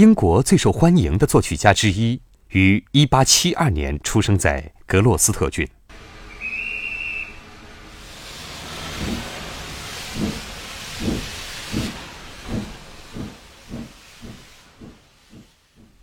[0.00, 5.68] 英国最受欢迎的作曲家之一，于1872年出生在格洛斯特郡。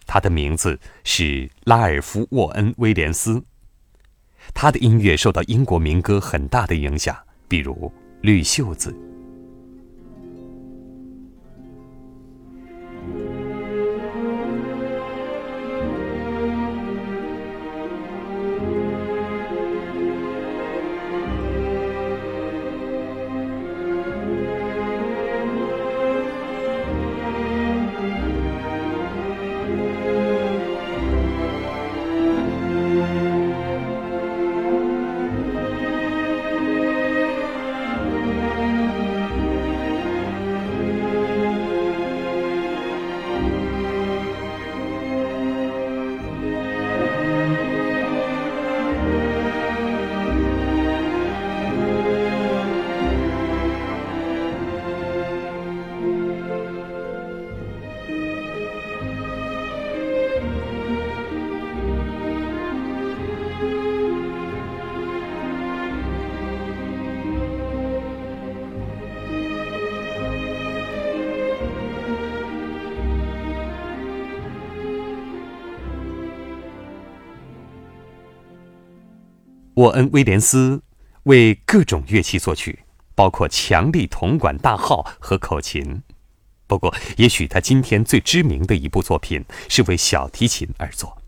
[0.05, 3.43] 他的名字是拉尔夫·沃恩·威廉斯。
[4.53, 7.17] 他的音乐受到英国民歌很大的影响，
[7.47, 7.73] 比如
[8.21, 8.91] 《绿袖子》。
[79.77, 80.81] 沃恩·威廉斯
[81.23, 82.79] 为各种乐器作曲，
[83.13, 86.01] 包括强力铜管大号和口琴。
[86.65, 91.21] 不过，也许他今天最知名的一部作品是为小提琴而作。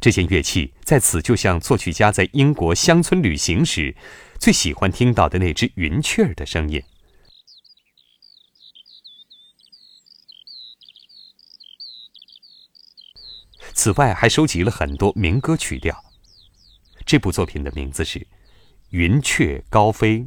[0.00, 3.94] 这件乐器在此就像作曲家在英国乡村旅行时
[4.38, 6.82] 最喜欢听到的那只云雀儿的声音。
[13.74, 16.09] 此外，还收集了很多民歌曲调。
[17.10, 18.20] 这部作品的名字是
[18.90, 20.20] 《云雀高飞》。